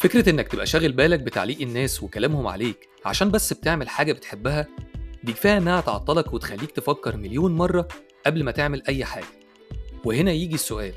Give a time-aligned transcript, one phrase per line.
[0.00, 4.66] فكرة إنك تبقى شاغل بالك بتعليق الناس وكلامهم عليك عشان بس بتعمل حاجة بتحبها
[5.24, 7.88] دي كفاية إنها تعطلك وتخليك تفكر مليون مرة
[8.26, 9.26] قبل ما تعمل أي حاجة.
[10.04, 10.92] وهنا يجي السؤال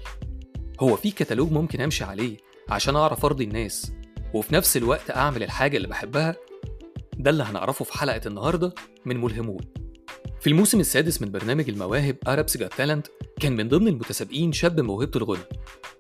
[0.80, 2.38] هو في كتالوج ممكن أمشي عليه
[2.70, 3.92] عشان أعرف أرضي الناس
[4.34, 6.36] وفي نفس الوقت أعمل الحاجة اللي بحبها؟
[7.18, 8.74] ده اللي هنعرفه في حلقة النهاردة
[9.06, 9.62] من ملهمون.
[10.42, 15.18] في الموسم السادس من برنامج المواهب Arabs Got Talent كان من ضمن المتسابقين شاب موهبته
[15.18, 15.44] الغنى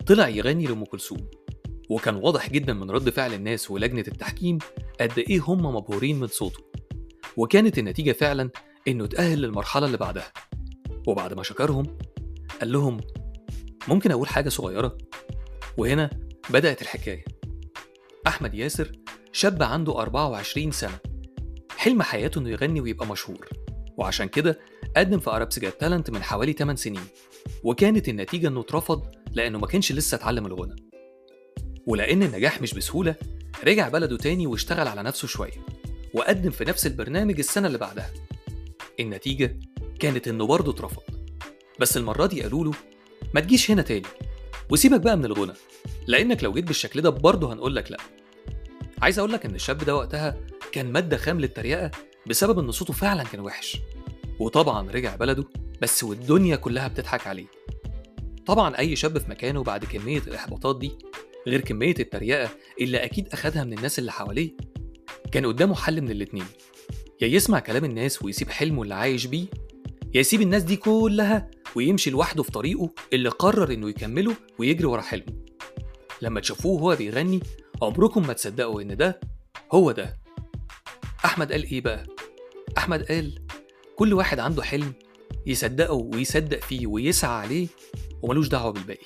[0.07, 1.27] طلع يغني لأم كلثوم.
[1.89, 4.57] وكان واضح جدا من رد فعل الناس ولجنة التحكيم
[5.01, 6.63] قد إيه هم مبهورين من صوته.
[7.37, 8.49] وكانت النتيجة فعلا
[8.87, 10.31] إنه اتأهل للمرحلة اللي بعدها.
[11.07, 11.97] وبعد ما شكرهم
[12.59, 12.99] قال لهم
[13.87, 14.97] ممكن أقول حاجة صغيرة؟
[15.77, 16.09] وهنا
[16.49, 17.23] بدأت الحكاية.
[18.27, 18.91] أحمد ياسر
[19.31, 20.99] شاب عنده 24 سنة
[21.77, 23.49] حلم حياته إنه يغني ويبقى مشهور.
[23.97, 24.59] وعشان كده
[24.97, 27.03] قدم في أرابس جات تالنت من حوالي 8 سنين.
[27.63, 30.75] وكانت النتيجة إنه اترفض لأنه ما كانش لسه اتعلم الغنى.
[31.87, 33.15] ولأن النجاح مش بسهولة
[33.63, 35.65] رجع بلده تاني واشتغل على نفسه شوية
[36.13, 38.09] وقدم في نفس البرنامج السنة اللي بعدها.
[38.99, 39.59] النتيجة
[39.99, 41.01] كانت إنه برضه اترفض.
[41.79, 42.71] بس المرة دي قالوا له
[43.33, 44.05] ما تجيش هنا تاني
[44.69, 45.53] وسيبك بقى من الغنى
[46.07, 47.97] لأنك لو جيت بالشكل ده برضه هنقول لك لأ.
[49.01, 50.37] عايز أقول لك إن الشاب ده وقتها
[50.71, 51.91] كان مادة خام للتريقة
[52.27, 53.77] بسبب إن صوته فعلا كان وحش.
[54.39, 55.43] وطبعا رجع بلده
[55.81, 57.45] بس والدنيا كلها بتضحك عليه.
[58.45, 60.91] طبعا أي شاب في مكانه بعد كمية الإحباطات دي
[61.47, 62.49] غير كمية التريقة
[62.81, 64.51] اللي أكيد أخدها من الناس اللي حواليه؟
[65.31, 66.45] كان قدامه حل من الاتنين.
[67.21, 69.45] يا يسمع كلام الناس ويسيب حلمه اللي عايش بيه
[70.13, 75.01] يا يسيب الناس دي كلها ويمشي لوحده في طريقه اللي قرر إنه يكمله ويجري ورا
[75.01, 75.43] حلمه.
[76.21, 77.39] لما تشوفوه وهو بيغني
[77.81, 79.19] عمركم ما تصدقوا إن ده
[79.71, 80.17] هو ده.
[81.25, 82.05] أحمد قال إيه بقى؟
[82.77, 83.39] أحمد قال
[83.95, 84.93] كل واحد عنده حلم
[85.45, 87.67] يصدقه ويصدق فيه ويسعى عليه
[88.21, 89.05] وملوش دعوة بالباقي.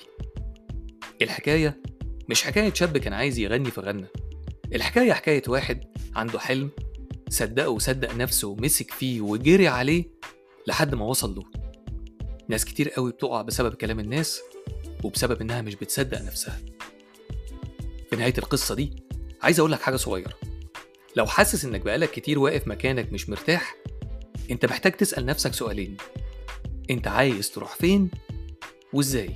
[1.22, 1.82] الحكاية
[2.28, 4.06] مش حكاية شاب كان عايز يغني فغنى
[4.74, 5.84] الحكاية حكاية واحد
[6.16, 6.70] عنده حلم
[7.28, 10.04] صدقه وصدق نفسه ومسك فيه وجري عليه
[10.66, 11.44] لحد ما وصل له.
[12.48, 14.40] ناس كتير قوي بتقع بسبب كلام الناس
[15.04, 16.60] وبسبب إنها مش بتصدق نفسها.
[18.10, 18.96] في نهاية القصة دي
[19.42, 20.32] عايز أقول لك حاجة صغيرة.
[21.16, 23.76] لو حاسس إنك بقالك كتير واقف مكانك مش مرتاح
[24.50, 25.96] أنت محتاج تسأل نفسك سؤالين.
[26.90, 28.10] أنت عايز تروح فين
[28.92, 29.34] وإزاي؟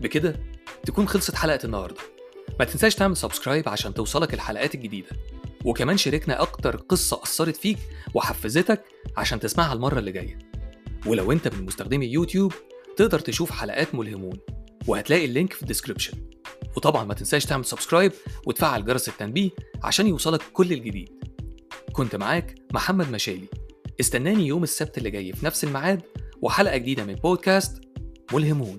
[0.00, 0.49] بكده
[0.86, 2.00] تكون خلصت حلقة النهاردة.
[2.58, 5.08] ما تنساش تعمل subscribe عشان توصلك الحلقات الجديدة.
[5.64, 7.78] وكمان شاركنا أكتر قصة أثرت فيك
[8.14, 8.84] وحفزتك
[9.16, 10.38] عشان تسمعها المرة اللي جاية.
[11.06, 12.52] ولو أنت من مستخدمي يوتيوب
[12.96, 14.38] تقدر تشوف حلقات ملهمون
[14.86, 16.12] وهتلاقي ال link في ال description.
[16.76, 18.12] وطبعا ما تنساش تعمل subscribe
[18.46, 19.50] وتفعل جرس التنبيه
[19.82, 21.08] عشان يوصلك كل الجديد.
[21.92, 23.48] كنت معاك محمد مشالي.
[24.00, 26.02] استناني يوم السبت اللي جاي في نفس الميعاد
[26.42, 27.80] وحلقة جديدة من بودكاست
[28.32, 28.76] ملهمون.